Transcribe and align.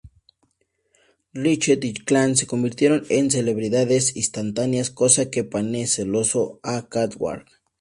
Ratchet 1.35 1.83
y 1.85 1.93
Clank 1.93 2.35
se 2.35 2.47
convierten 2.47 3.03
en 3.09 3.29
celebridades 3.29 4.15
instantáneas, 4.15 4.89
cosa 4.89 5.29
que 5.29 5.43
pone 5.43 5.85
celoso 5.85 6.59
a 6.63 6.89
Qwark. 6.89 7.61